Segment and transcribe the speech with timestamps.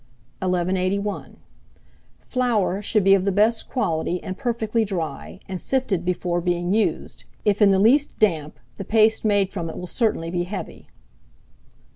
[0.39, 1.37] 1181.
[2.21, 7.25] Flour should be of the best quality, and perfectly dry, and sifted before being used;
[7.45, 10.89] if in the least damp, the paste made from it will certainly be heavy.